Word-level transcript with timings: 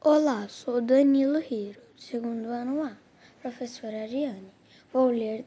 Olá, 0.00 0.46
sou 0.48 0.80
Danilo 0.80 1.40
Hiro, 1.40 1.80
segundo 1.96 2.46
ano 2.46 2.84
A, 2.84 2.96
professora 3.42 4.04
Ariane. 4.04 4.52
Vou 4.92 5.10
ler 5.10 5.44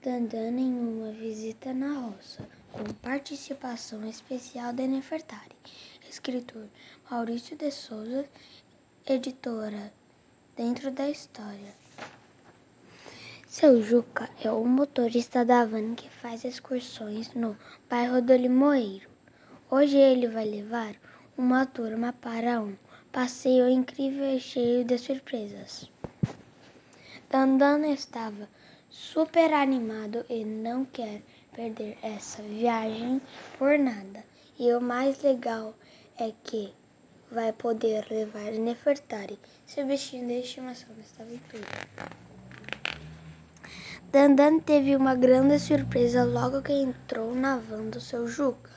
Dandan 0.00 0.60
em 0.60 0.78
uma 0.78 1.10
visita 1.10 1.74
na 1.74 1.98
roça, 1.98 2.48
com 2.70 2.84
participação 3.02 4.08
especial 4.08 4.72
de 4.72 4.86
Nefertari, 4.86 5.56
escritor 6.08 6.68
Maurício 7.10 7.56
de 7.56 7.72
Souza, 7.72 8.24
editora 9.04 9.92
Dentro 10.56 10.92
da 10.92 11.10
História. 11.10 11.74
Seu 13.48 13.82
Juca 13.82 14.30
é 14.40 14.52
o 14.52 14.64
motorista 14.64 15.44
da 15.44 15.64
van 15.64 15.96
que 15.96 16.08
faz 16.08 16.44
excursões 16.44 17.34
no 17.34 17.58
bairro 17.88 18.22
do 18.22 18.36
Limoeiro. 18.36 19.10
Hoje 19.68 19.96
ele 19.96 20.28
vai 20.28 20.44
levar 20.44 20.94
uma 21.36 21.66
turma 21.66 22.12
para 22.12 22.60
um 22.60 22.76
passeio 23.12 23.68
incrível 23.68 24.36
e 24.36 24.38
cheio 24.38 24.84
de 24.84 24.96
surpresas. 24.96 25.90
Dandan 27.28 27.88
estava 27.88 28.48
super 28.88 29.52
animado 29.52 30.24
e 30.28 30.44
não 30.44 30.84
quer 30.84 31.22
perder 31.52 31.98
essa 32.02 32.40
viagem 32.42 33.20
por 33.58 33.76
nada. 33.78 34.24
E 34.56 34.72
o 34.72 34.80
mais 34.80 35.22
legal 35.22 35.74
é 36.18 36.32
que 36.44 36.72
vai 37.30 37.52
poder 37.52 38.06
levar 38.10 38.52
Nefertari, 38.52 39.38
seu 39.66 39.86
bichinho 39.86 40.28
de 40.28 40.40
estimação, 40.40 40.94
nesta 40.96 41.24
aventura. 41.24 41.66
Dandan 44.12 44.60
teve 44.60 44.94
uma 44.94 45.14
grande 45.16 45.58
surpresa 45.58 46.22
logo 46.24 46.62
que 46.62 46.72
entrou 46.72 47.34
na 47.34 47.56
van 47.56 47.90
do 47.90 48.00
seu 48.00 48.28
Juca. 48.28 48.70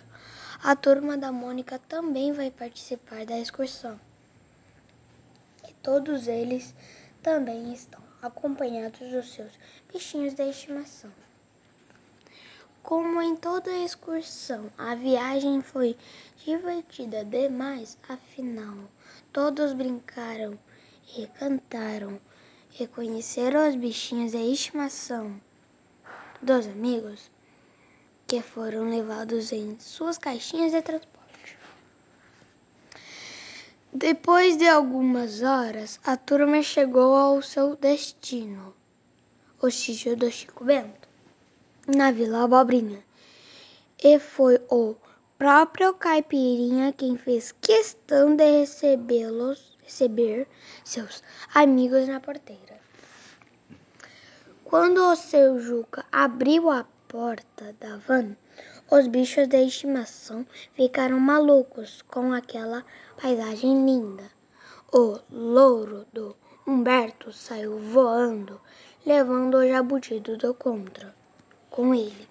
A 0.64 0.76
turma 0.76 1.18
da 1.18 1.32
Mônica 1.32 1.78
também 1.78 2.32
vai 2.32 2.50
participar 2.50 3.26
da 3.26 3.38
excursão. 3.38 4.00
Todos 5.84 6.28
eles 6.28 6.74
também 7.22 7.74
estão 7.74 8.02
acompanhados 8.22 9.12
dos 9.12 9.34
seus 9.34 9.52
bichinhos 9.92 10.34
de 10.34 10.50
estimação. 10.50 11.12
Como 12.82 13.22
em 13.22 13.36
toda 13.36 13.70
a 13.70 13.84
excursão, 13.84 14.72
a 14.78 14.96
viagem 14.96 15.62
foi 15.62 15.98
divertida 16.46 17.26
demais, 17.26 17.98
afinal, 18.08 18.78
todos 19.34 19.74
brincaram 19.74 20.58
e 21.18 21.28
cantaram 21.28 22.20
e 22.80 22.88
conheceram 22.88 23.68
os 23.68 23.76
bichinhos 23.76 24.32
de 24.32 24.38
estimação 24.38 25.40
dos 26.42 26.66
amigos 26.66 27.30
que 28.26 28.42
foram 28.42 28.90
levados 28.90 29.52
em 29.52 29.78
suas 29.80 30.18
caixinhas 30.18 30.72
de 30.72 30.82
transporte. 30.82 31.23
Depois 33.96 34.58
de 34.58 34.68
algumas 34.68 35.44
horas, 35.44 36.00
a 36.04 36.18
turma 36.18 36.64
chegou 36.64 37.16
ao 37.16 37.44
seu 37.44 37.76
destino, 37.76 38.74
o 39.62 39.70
sítio 39.70 40.18
do 40.18 40.32
Chico 40.32 40.66
Bento, 40.66 41.08
na 41.86 42.12
Vila 42.12 42.46
Abobrinha. 42.46 43.04
E 44.04 44.18
foi 44.18 44.60
o 44.72 44.96
próprio 45.38 45.94
Caipirinha 45.94 46.92
quem 46.92 47.18
fez 47.18 47.52
questão 47.52 48.36
de 48.36 48.62
recebê-los, 48.62 49.78
receber 49.84 50.48
seus 50.84 51.22
amigos 51.54 52.08
na 52.08 52.20
porteira. 52.20 52.80
Quando 54.64 55.04
o 55.04 55.16
seu 55.16 55.60
Juca 55.60 56.04
abriu 56.12 56.72
a 56.72 56.84
porta 57.08 57.76
da 57.80 57.98
van, 57.98 58.36
os 58.90 59.08
bichos 59.08 59.48
de 59.48 59.66
estimação 59.66 60.46
ficaram 60.74 61.20
malucos 61.20 62.02
com 62.04 62.34
aquela 62.34 62.86
paisagem 63.22 63.86
linda. 63.86 64.30
O 64.92 65.20
louro 65.32 66.06
do 66.14 66.36
Humberto 66.68 67.32
saiu 67.34 67.80
voando, 67.80 68.62
levando 69.06 69.56
o 69.56 69.68
jabuti 69.68 70.20
do 70.20 70.54
contra 70.54 71.14
com 71.70 71.96
ele. 71.96 72.28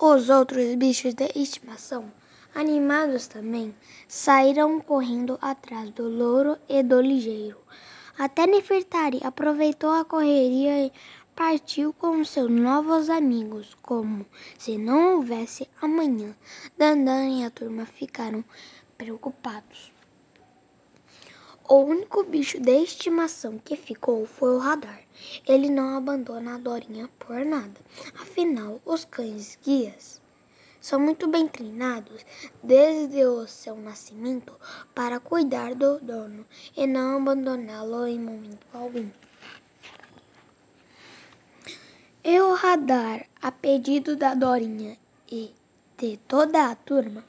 Os 0.00 0.30
outros 0.30 0.74
bichos 0.76 1.14
de 1.14 1.28
estimação, 1.34 2.12
animados 2.54 3.26
também, 3.26 3.74
saíram 4.06 4.80
correndo 4.80 5.36
atrás 5.40 5.90
do 5.90 6.08
louro 6.08 6.56
e 6.68 6.82
do 6.82 7.00
ligeiro. 7.00 7.58
Até 8.18 8.46
Nefertari 8.46 9.20
aproveitou 9.22 9.90
a 9.90 10.04
correria 10.04 10.86
e 10.86 10.92
partiu 11.36 11.92
com 11.92 12.24
seus 12.24 12.50
novos 12.50 13.10
amigos, 13.10 13.76
como 13.82 14.24
se 14.58 14.78
não 14.78 15.16
houvesse 15.16 15.68
amanhã. 15.82 16.34
Dandan 16.78 17.28
e 17.28 17.44
a 17.44 17.50
turma 17.50 17.84
ficaram 17.84 18.42
preocupados. 18.96 19.92
O 21.68 21.74
único 21.80 22.24
bicho 22.24 22.58
de 22.58 22.82
estimação 22.82 23.58
que 23.58 23.76
ficou 23.76 24.24
foi 24.24 24.54
o 24.54 24.58
radar. 24.58 25.02
Ele 25.46 25.68
não 25.68 25.98
abandona 25.98 26.54
a 26.54 26.58
Dorinha 26.58 27.06
por 27.18 27.44
nada. 27.44 27.80
Afinal, 28.18 28.80
os 28.86 29.04
cães 29.04 29.58
guias 29.62 30.22
são 30.80 30.98
muito 30.98 31.28
bem 31.28 31.46
treinados 31.48 32.24
desde 32.62 33.26
o 33.26 33.46
seu 33.46 33.76
nascimento 33.76 34.54
para 34.94 35.20
cuidar 35.20 35.74
do 35.74 35.98
dono 35.98 36.46
e 36.74 36.86
não 36.86 37.18
abandoná-lo 37.18 38.06
em 38.06 38.18
momento 38.18 38.66
algum. 38.72 39.10
O 42.76 42.78
radar, 42.78 43.26
a 43.40 43.50
pedido 43.50 44.16
da 44.16 44.34
Dorinha 44.34 44.98
e 45.32 45.50
de 45.96 46.18
toda 46.28 46.70
a 46.70 46.74
turma, 46.74 47.24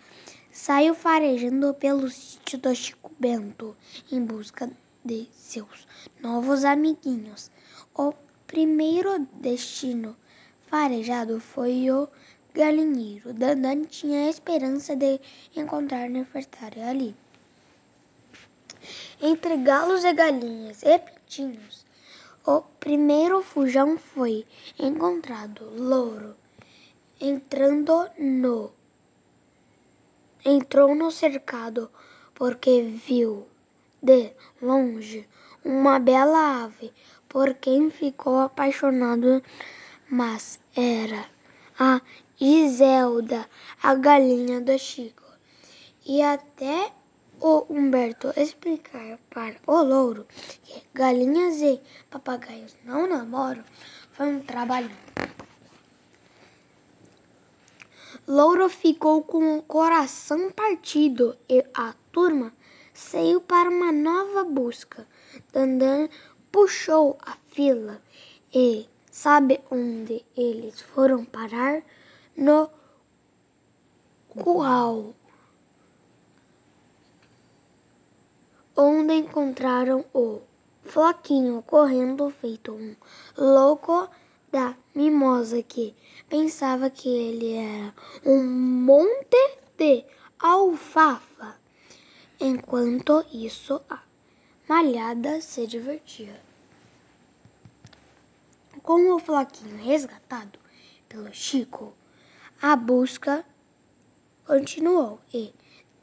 saiu 0.52 0.94
farejando 0.94 1.74
pelo 1.74 2.10
sítio 2.10 2.60
do 2.60 2.76
Chico 2.76 3.14
Bento 3.18 3.74
em 4.12 4.26
busca 4.26 4.70
de 5.06 5.26
seus 5.32 5.88
novos 6.20 6.66
amiguinhos. 6.66 7.50
O 7.96 8.14
primeiro 8.46 9.26
destino 9.36 10.18
farejado 10.64 11.40
foi 11.40 11.90
o 11.92 12.10
galinheiro. 12.54 13.34
Dandan 13.34 13.86
tinha 13.86 14.26
a 14.26 14.30
esperança 14.30 14.98
de 14.98 15.18
encontrar 15.56 16.10
Nefertari 16.10 16.82
ali. 16.82 17.16
Entre 19.22 19.56
galos 19.56 20.04
e 20.04 20.12
galinhas 20.12 20.84
e 20.84 21.00
pintinhos, 21.00 21.87
o 22.48 22.62
primeiro 22.80 23.44
fujão 23.44 23.98
foi 23.98 24.46
encontrado. 24.80 25.70
Louro, 25.78 26.34
entrando 27.20 28.10
no 28.18 28.72
entrou 30.46 30.96
no 30.96 31.12
cercado 31.12 31.92
porque 32.34 32.84
viu 32.84 33.46
de 34.02 34.32
longe 34.62 35.28
uma 35.66 36.00
bela 36.00 36.64
ave 36.64 36.94
por 37.28 37.54
quem 37.56 37.92
ficou 37.92 38.40
apaixonado, 38.40 39.44
mas 40.10 40.58
era 40.74 41.26
a 41.78 42.00
Giselda, 42.38 43.46
a 43.84 43.94
galinha 43.94 44.62
do 44.62 44.80
Chico. 44.80 45.26
E 46.06 46.22
até 46.22 46.94
o 47.40 47.66
Humberto 47.70 48.34
explicar 48.36 49.20
para 49.30 49.56
o 49.66 49.82
louro 49.82 50.26
que 50.64 50.84
galinhas 50.94 51.62
e 51.62 51.82
papagaios 52.10 52.76
não 52.84 53.08
namoram 53.08 53.64
foi 54.12 54.28
um 54.28 54.40
trabalho. 54.40 54.92
Louro 58.28 58.68
ficou 58.70 59.22
com 59.24 59.58
o 59.58 59.62
coração 59.62 60.52
partido 60.52 61.38
e 61.48 61.64
a 61.74 61.94
turma 62.12 62.52
saiu 62.94 63.40
para 63.42 63.70
uma 63.70 63.92
nova 63.92 64.44
busca. 64.44 65.08
Dandan 65.54 66.10
puxou 66.52 67.18
a 67.22 67.38
fila 67.48 68.02
e 68.54 68.88
sabe 69.12 69.62
onde 69.72 70.26
eles 70.36 70.82
foram 70.82 71.24
parar? 71.24 71.84
no 72.38 72.70
curral, 74.30 75.16
onde 78.78 79.16
encontraram 79.16 80.06
o 80.14 80.40
Floquinho 80.84 81.64
correndo 81.64 82.30
feito 82.30 82.72
um 82.72 82.96
louco 83.36 84.08
da 84.52 84.78
mimosa 84.94 85.64
que 85.64 85.96
pensava 86.30 86.90
que 86.90 87.10
ele 87.10 87.54
era 87.54 87.94
um 88.24 88.44
monte 88.46 89.58
de 89.76 90.06
alfafa. 90.40 91.60
Enquanto 92.40 93.26
isso, 93.34 93.82
a 93.90 94.04
malhada 94.70 95.42
se 95.42 95.66
divertia. 95.66 96.40
Com 98.84 99.12
o 99.12 99.20
Floquinho 99.20 99.84
resgatado 99.84 100.60
pelo 101.10 101.34
Chico, 101.34 101.94
a 102.62 102.76
busca 102.76 103.44
continuou 104.46 105.20
e, 105.34 105.54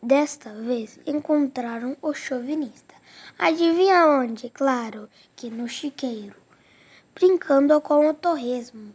desta 0.05 0.53
vez, 0.53 1.01
encontraram 1.07 1.97
o 2.03 2.13
chauvinista. 2.13 2.95
Adivinha 3.39 4.07
onde? 4.07 4.51
Claro 4.51 5.09
que 5.35 5.51
no 5.51 5.67
chiqueiro, 5.67 6.37
brincando 7.15 7.81
com 7.81 8.09
o 8.09 8.15
torresmo. 8.15 8.95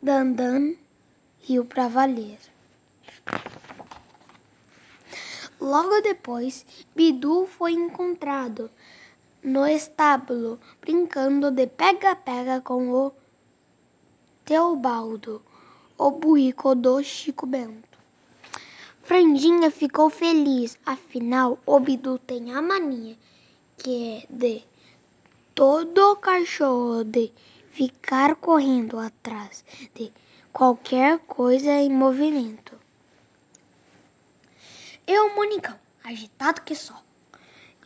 Dandan 0.00 0.74
riu 1.40 1.64
para 1.64 1.88
valer. 1.88 2.38
Logo 5.60 6.00
depois, 6.02 6.64
Bidu 6.94 7.46
foi 7.46 7.72
encontrado 7.72 8.70
no 9.42 9.66
estábulo 9.66 10.60
brincando 10.80 11.50
de 11.50 11.66
pega-pega 11.66 12.60
com 12.60 12.90
o 12.90 13.12
Teobaldo, 14.44 15.42
o 15.98 16.10
buico 16.10 16.74
do 16.74 17.02
Chico 17.02 17.46
Bento. 17.46 17.93
Franjinha 19.04 19.70
ficou 19.70 20.08
feliz, 20.08 20.78
afinal 20.86 21.58
o 21.66 21.78
Bidu 21.78 22.18
tem 22.18 22.54
a 22.54 22.62
mania 22.62 23.14
que 23.76 24.16
é 24.16 24.26
de 24.30 24.64
todo 25.54 26.16
cachorro 26.16 27.04
de 27.04 27.30
ficar 27.70 28.34
correndo 28.36 28.98
atrás 28.98 29.62
de 29.94 30.10
qualquer 30.54 31.18
coisa 31.18 31.70
em 31.70 31.90
movimento. 31.90 32.80
E 35.06 35.18
o 35.18 35.36
Monicão, 35.36 35.78
agitado 36.02 36.62
que 36.62 36.74
só, 36.74 36.98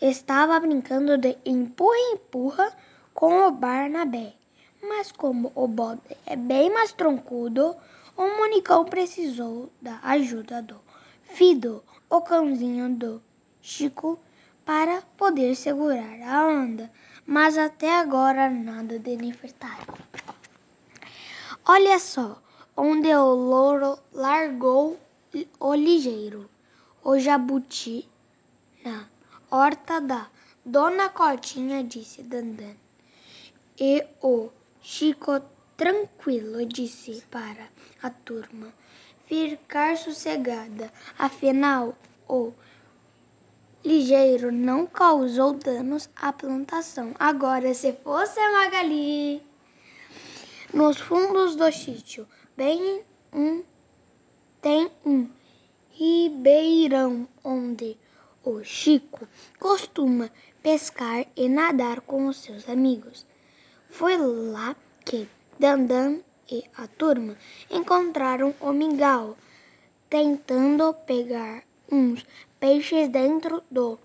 estava 0.00 0.60
brincando 0.60 1.18
de 1.18 1.36
empurra-empurra 1.44 2.72
com 3.12 3.44
o 3.44 3.50
Barnabé. 3.50 4.34
Mas 4.80 5.10
como 5.10 5.50
o 5.56 5.66
bode 5.66 6.00
é 6.24 6.36
bem 6.36 6.72
mais 6.72 6.92
troncudo, 6.92 7.74
o 8.16 8.22
Monicão 8.36 8.84
precisou 8.84 9.68
da 9.82 9.98
ajuda 10.04 10.62
do 10.62 10.87
Fido, 11.28 11.84
o 12.10 12.20
cãozinho 12.20 12.94
do 12.94 13.22
Chico, 13.60 14.18
para 14.64 15.02
poder 15.16 15.54
segurar 15.54 16.20
a 16.22 16.46
onda. 16.46 16.90
Mas 17.24 17.56
até 17.56 17.98
agora 17.98 18.50
nada 18.50 18.98
de 18.98 19.16
Nefertari. 19.16 19.86
Olha 21.64 21.98
só 21.98 22.42
onde 22.76 23.14
o 23.14 23.34
louro 23.34 23.98
largou 24.12 24.98
o 25.60 25.74
ligeiro, 25.74 26.48
o 27.04 27.18
jabuti 27.18 28.08
na 28.84 29.06
horta 29.50 30.00
da 30.00 30.28
Dona 30.64 31.08
Cotinha, 31.10 31.84
disse 31.84 32.22
Dandan. 32.22 32.74
E 33.78 34.04
o 34.22 34.48
Chico 34.80 35.40
tranquilo 35.76 36.64
disse 36.66 37.22
para 37.30 37.68
a 38.02 38.10
turma 38.10 38.72
ficar 39.28 39.96
sossegada, 39.98 40.90
afinal 41.18 41.94
o 42.26 42.52
ligeiro 43.84 44.50
não 44.50 44.86
causou 44.86 45.52
danos 45.52 46.08
à 46.16 46.32
plantação. 46.32 47.14
Agora, 47.18 47.72
se 47.74 47.92
fosse 47.92 48.40
Magali, 48.50 49.42
nos 50.72 50.98
fundos 50.98 51.54
do 51.56 51.70
sítio, 51.70 52.26
bem 52.56 53.02
um 53.32 53.62
tem 54.60 54.90
um 55.04 55.28
ribeirão 55.90 57.28
onde 57.44 57.96
o 58.42 58.64
Chico 58.64 59.28
costuma 59.58 60.30
pescar 60.62 61.26
e 61.36 61.48
nadar 61.48 62.00
com 62.00 62.26
os 62.26 62.38
seus 62.38 62.68
amigos. 62.68 63.24
Foi 63.90 64.16
lá 64.16 64.74
que 65.04 65.28
Dandan 65.58 66.20
e 66.50 66.64
a 66.76 66.86
turma 66.86 67.36
encontraram 67.70 68.54
o 68.60 68.72
Mingau 68.72 69.36
tentando 70.08 70.94
pegar 71.06 71.62
uns 71.90 72.24
peixes 72.58 73.08
dentro 73.08 73.62
do 73.70 73.98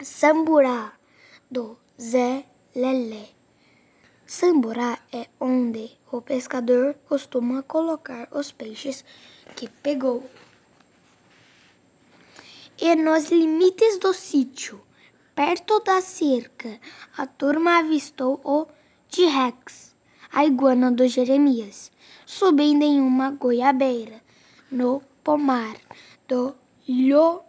samburá 0.00 0.92
do 1.50 1.78
Zé 2.00 2.44
Lelé. 2.74 3.28
Samburá 4.26 4.98
é 5.12 5.28
onde 5.40 5.90
o 6.10 6.20
pescador 6.20 6.94
costuma 7.08 7.62
colocar 7.62 8.28
os 8.32 8.52
peixes 8.52 9.04
que 9.54 9.68
pegou. 9.68 10.28
E 12.78 12.94
nos 12.96 13.30
limites 13.30 13.98
do 13.98 14.12
sítio, 14.12 14.80
perto 15.34 15.80
da 15.80 16.00
cerca, 16.00 16.80
a 17.16 17.26
turma 17.26 17.78
avistou 17.78 18.40
o 18.42 18.66
T-Rex, 19.10 19.93
a 20.34 20.44
iguana 20.44 20.90
do 20.90 21.06
Jeremias, 21.06 21.92
subindo 22.26 22.82
em 22.82 23.00
uma 23.00 23.30
goiabeira 23.30 24.20
no 24.68 25.00
pomar 25.22 25.76
do 26.26 26.56
Lholau. 26.88 27.44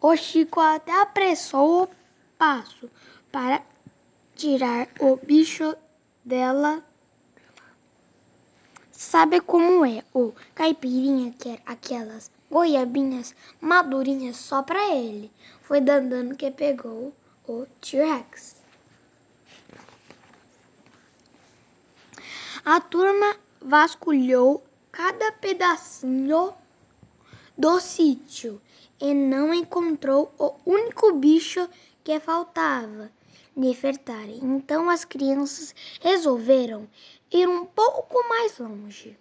O 0.00 0.16
Chico 0.16 0.58
até 0.58 1.02
apressou 1.02 1.82
o 1.82 1.88
passo 2.38 2.90
para 3.30 3.62
tirar 4.34 4.88
o 5.00 5.16
bicho 5.16 5.76
dela. 6.24 6.82
Sabe 8.90 9.42
como 9.42 9.84
é? 9.84 10.02
O 10.14 10.32
caipirinha 10.54 11.34
quer 11.38 11.60
aquelas 11.66 12.30
goiabinhas 12.50 13.34
madurinhas 13.60 14.38
só 14.38 14.62
para 14.62 14.96
ele. 14.96 15.30
Foi 15.60 15.82
Dandano 15.82 16.34
que 16.34 16.50
pegou 16.50 17.12
o 17.46 17.66
T-Rex. 17.82 18.59
A 22.64 22.78
turma 22.78 23.36
vasculhou 23.60 24.62
cada 24.92 25.32
pedacinho 25.32 26.52
do 27.56 27.80
sítio 27.80 28.60
e 29.00 29.14
não 29.14 29.54
encontrou 29.54 30.30
o 30.38 30.54
único 30.66 31.14
bicho 31.14 31.66
que 32.04 32.20
faltava, 32.20 33.10
Nefertari. 33.56 34.38
Então 34.42 34.90
as 34.90 35.06
crianças 35.06 35.74
resolveram 36.00 36.86
ir 37.30 37.48
um 37.48 37.64
pouco 37.64 38.28
mais 38.28 38.58
longe. 38.58 39.18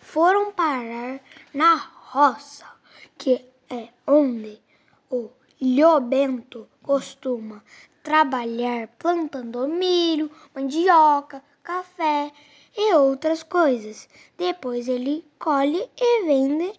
Foram 0.00 0.50
parar 0.52 1.20
na 1.52 1.74
roça, 1.74 2.66
que 3.18 3.44
é 3.68 3.88
onde 4.06 4.60
o 5.10 5.30
Lhobento 5.60 6.68
costuma 6.82 7.62
trabalhar 8.02 8.88
plantando 8.98 9.66
milho, 9.68 10.30
mandioca, 10.54 11.42
café 11.62 12.32
e 12.76 12.94
outras 12.94 13.42
coisas. 13.42 14.08
Depois 14.36 14.88
ele 14.88 15.24
colhe 15.38 15.88
e 15.96 16.24
vende 16.24 16.72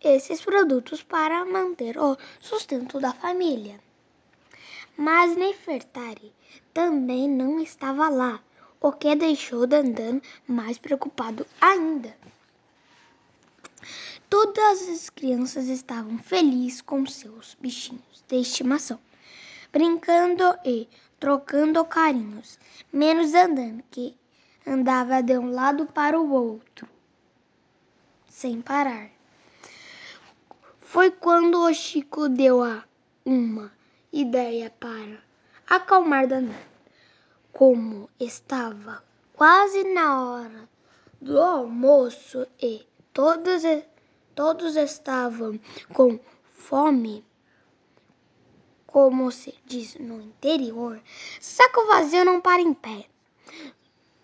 esses 0.00 0.40
produtos 0.40 1.02
para 1.02 1.44
manter 1.44 1.98
o 1.98 2.16
sustento 2.40 3.00
da 3.00 3.12
família. 3.12 3.80
Mas 4.96 5.36
Nefertari 5.36 6.32
também 6.72 7.28
não 7.28 7.58
estava 7.58 8.08
lá, 8.08 8.40
o 8.80 8.92
que 8.92 9.14
deixou 9.16 9.66
Dandan 9.66 10.20
mais 10.46 10.78
preocupado 10.78 11.46
ainda. 11.60 12.16
Todas 14.28 14.88
as 14.88 15.10
crianças 15.10 15.68
estavam 15.68 16.18
felizes 16.18 16.80
com 16.80 17.04
seus 17.06 17.56
bichinhos 17.60 18.24
de 18.28 18.36
estimação, 18.36 18.98
brincando 19.74 20.56
e 20.64 20.88
trocando 21.18 21.84
carinhos, 21.84 22.60
menos 22.92 23.32
Dandan, 23.32 23.80
que 23.90 24.16
andava 24.64 25.20
de 25.20 25.36
um 25.36 25.50
lado 25.50 25.84
para 25.86 26.16
o 26.16 26.30
outro, 26.30 26.88
sem 28.28 28.62
parar. 28.62 29.10
Foi 30.80 31.10
quando 31.10 31.58
o 31.58 31.74
Chico 31.74 32.28
deu 32.28 32.62
a 32.62 32.84
uma 33.24 33.72
ideia 34.12 34.70
para 34.78 35.20
acalmar 35.66 36.28
Dandan. 36.28 36.54
Como 37.52 38.08
estava 38.20 39.02
quase 39.32 39.82
na 39.92 40.24
hora 40.24 40.68
do 41.20 41.40
almoço 41.40 42.46
e 42.62 42.86
todos, 43.12 43.64
todos 44.36 44.76
estavam 44.76 45.58
com 45.92 46.20
fome, 46.52 47.24
como 48.94 49.32
se 49.32 49.52
diz 49.66 49.96
no 49.98 50.20
interior, 50.22 51.02
saco 51.40 51.84
vazio 51.88 52.24
não 52.24 52.40
para 52.40 52.62
em 52.62 52.72
pé 52.72 53.08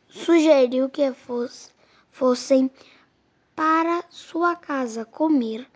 sugeriu 0.08 0.88
que 0.88 1.12
fosse, 1.12 1.72
fossem 2.12 2.70
para 3.56 4.04
sua 4.10 4.54
casa 4.54 5.04
comer 5.04 5.68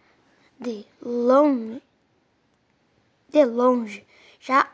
de 0.61 0.87
longe. 1.03 1.83
De 3.29 3.45
longe 3.45 4.07
já 4.39 4.71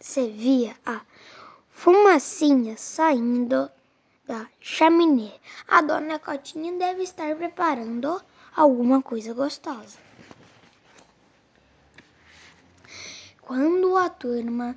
se 0.00 0.28
via 0.28 0.74
a 0.84 1.02
fumacinha 1.70 2.76
saindo 2.76 3.70
da 4.26 4.48
chaminé. 4.60 5.32
A 5.68 5.82
dona 5.82 6.18
Cotinha 6.18 6.72
deve 6.76 7.04
estar 7.04 7.36
preparando 7.36 8.20
alguma 8.56 9.00
coisa 9.00 9.32
gostosa. 9.32 10.05
Quando 13.46 13.96
a 13.96 14.08
turma 14.08 14.74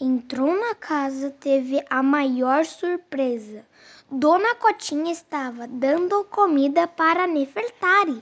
entrou 0.00 0.52
na 0.58 0.74
casa, 0.74 1.30
teve 1.30 1.80
a 1.88 2.02
maior 2.02 2.64
surpresa. 2.64 3.64
Dona 4.10 4.56
Cotinha 4.56 5.12
estava 5.12 5.68
dando 5.68 6.24
comida 6.24 6.88
para 6.88 7.28
Nefertari. 7.28 8.20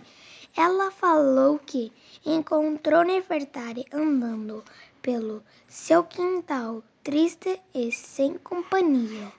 Ela 0.54 0.90
falou 0.90 1.58
que 1.58 1.90
encontrou 2.22 3.02
Nefertari 3.02 3.86
andando 3.90 4.62
pelo 5.00 5.42
seu 5.66 6.04
quintal, 6.04 6.82
triste 7.02 7.58
e 7.72 7.90
sem 7.90 8.36
companhia. 8.36 9.32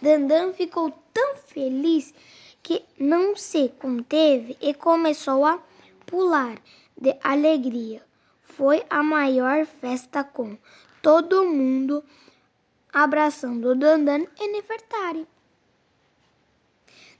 Dandan 0.00 0.54
ficou 0.54 0.90
tão 1.12 1.36
feliz 1.36 2.14
que 2.62 2.82
não 2.98 3.36
se 3.36 3.68
conteve 3.68 4.56
e 4.62 4.72
começou 4.72 5.44
a 5.44 5.62
pular 6.06 6.56
de 6.98 7.14
alegria. 7.22 8.07
Foi 8.58 8.84
a 8.90 9.04
maior 9.04 9.64
festa 9.64 10.24
com 10.24 10.58
todo 11.00 11.44
mundo 11.44 12.02
abraçando 12.92 13.76
Dandan 13.76 14.26
e 14.36 14.48
Nefertari. 14.48 15.24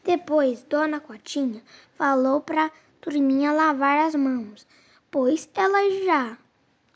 Depois, 0.03 0.65
Dona 0.65 0.99
Cotinha 0.99 1.63
falou 1.97 2.41
para 2.41 2.73
turminha 3.01 3.53
lavar 3.53 3.99
as 4.09 4.17
mãos, 4.17 4.67
pois 5.13 5.49
ela 5.55 5.79
já 6.05 6.37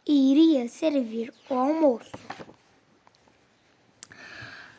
iria 0.05 0.69
servir 0.69 1.33
o 1.49 1.55
almoço. 1.55 2.11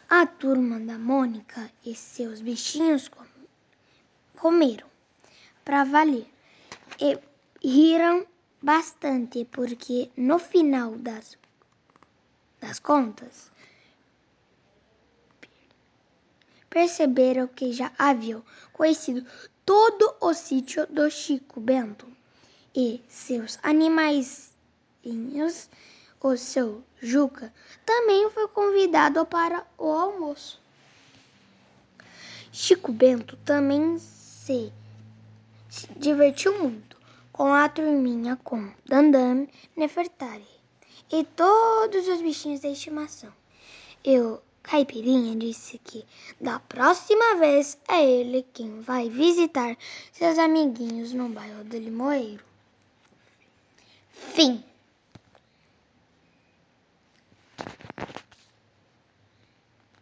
A 0.09 0.25
turma 0.25 0.77
da 0.81 0.99
Mônica 0.99 1.71
e 1.85 1.95
seus 1.95 2.41
bichinhos 2.41 3.09
comeram 4.35 4.87
para 5.63 5.85
valer 5.85 6.27
e 6.99 7.17
riram 7.65 8.27
bastante, 8.63 9.43
porque 9.43 10.09
no 10.15 10.39
final 10.39 10.95
das, 10.95 11.37
das 12.61 12.79
contas 12.79 13.51
perceberam 16.69 17.47
que 17.47 17.73
já 17.73 17.91
haviam 17.99 18.41
conhecido 18.71 19.25
todo 19.65 20.15
o 20.21 20.33
sítio 20.33 20.87
do 20.87 21.11
Chico 21.11 21.59
Bento 21.59 22.07
e 22.73 23.03
seus 23.09 23.59
animais. 23.61 24.51
O 26.21 26.37
seu 26.37 26.81
Juca 27.01 27.53
também 27.85 28.29
foi 28.29 28.47
convidado 28.47 29.25
para 29.25 29.67
o 29.77 29.91
almoço. 29.91 30.57
Chico 32.49 32.93
Bento 32.93 33.35
também 33.43 33.99
se, 33.99 34.71
se 35.69 35.87
divertiu 35.97 36.57
muito 36.63 36.92
com 37.33 37.51
a 37.51 37.67
turminha 37.67 38.39
com 38.43 38.71
Dandam, 38.85 39.47
Nefertari 39.75 40.47
e 41.11 41.23
todos 41.23 42.07
os 42.07 42.21
bichinhos 42.21 42.61
da 42.61 42.69
estimação. 42.69 43.33
Eu, 44.03 44.41
Caipirinha, 44.61 45.35
disse 45.35 45.79
que 45.79 46.05
da 46.39 46.59
próxima 46.59 47.35
vez 47.35 47.77
é 47.87 48.05
ele 48.05 48.45
quem 48.53 48.81
vai 48.81 49.09
visitar 49.09 49.75
seus 50.11 50.37
amiguinhos 50.37 51.11
no 51.11 51.27
bairro 51.27 51.63
do 51.63 51.77
Limoeiro. 51.77 52.45
Fim. 54.11 54.63